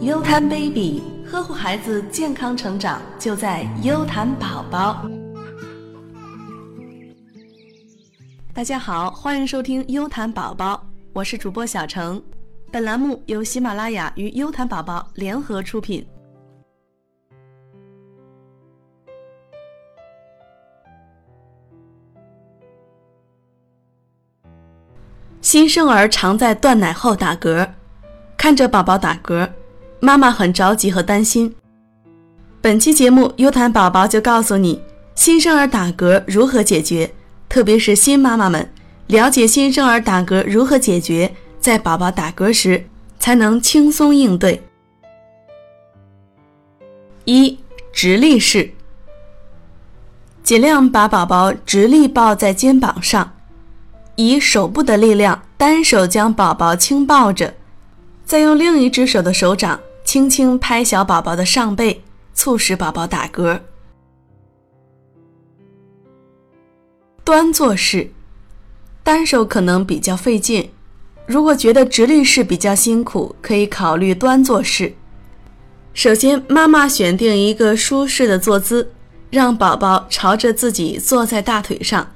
[0.00, 5.04] 优谈 baby，呵护孩子健康成长就在优谈宝宝。
[8.54, 12.22] 大家好，欢迎收听优谈宝宝，我是主播小程。
[12.70, 16.06] 本栏目由喜马拉雅与优谈宝宝联合出品。
[25.40, 27.68] 新生儿常在断奶后打嗝，
[28.36, 29.50] 看着宝宝打嗝，
[30.00, 31.54] 妈妈很着急和担心。
[32.60, 34.80] 本期节目优谈宝宝就告诉你，
[35.14, 37.10] 新生儿打嗝如何解决，
[37.48, 38.68] 特别是新妈妈们
[39.06, 42.84] 了解新生儿打嗝如何解决，在宝宝打嗝时
[43.18, 44.62] 才能轻松应对。
[47.24, 47.58] 一、
[47.92, 48.70] 直立式，
[50.42, 53.32] 尽量把宝宝直立抱在肩膀上。
[54.16, 57.54] 以手部的力量，单手将宝宝轻抱着，
[58.24, 62.00] 再用另一只手的手掌轻轻拍小宝宝的上背，
[62.32, 63.60] 促使宝宝打嗝。
[67.22, 68.10] 端坐式，
[69.02, 70.70] 单手可能比较费劲，
[71.26, 74.94] 如果觉得直立式比较辛苦，可以考虑端坐式。
[75.92, 78.90] 首先，妈妈选定一个舒适的坐姿，
[79.28, 82.10] 让宝宝朝着自己坐在大腿上。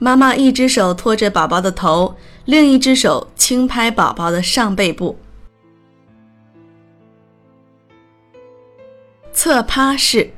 [0.00, 5.16] 妈妈一只手托着宝宝的头，另一只手轻拍宝宝的上背部。
[9.32, 10.30] 侧趴式，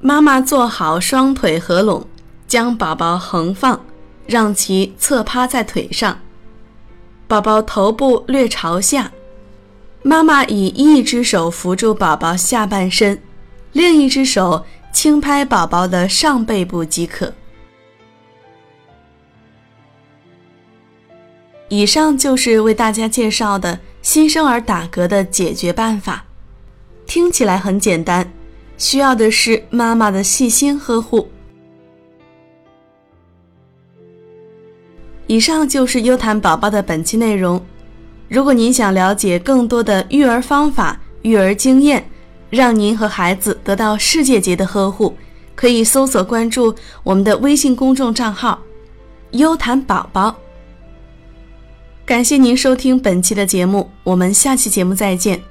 [0.00, 2.06] 妈妈做好双腿合拢，
[2.46, 3.84] 将宝宝横放，
[4.26, 6.20] 让其侧趴在腿上，
[7.26, 9.10] 宝宝头部略朝下，
[10.02, 13.20] 妈妈以一只手扶住宝宝下半身，
[13.72, 17.34] 另一只手轻拍宝宝的上背部即可。
[21.68, 26.24] 以上就是为大家介绍的新生儿打嗝的解决办法，
[27.08, 28.30] 听起来很简单，
[28.76, 31.26] 需要的是妈妈的细心呵护。
[35.26, 37.60] 以上就是优谈宝宝的本期内容。
[38.28, 42.08] 如果您想了解更多的育儿方法、育儿经验，
[42.50, 45.16] 让您和孩子得到世界级的呵护，
[45.54, 48.60] 可以搜索关注我们的微信公众账号
[49.32, 50.36] “优谈宝宝”。
[52.04, 55.42] 感谢您收听本期的节目，我们下期节目再见。